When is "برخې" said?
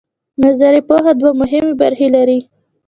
1.81-2.07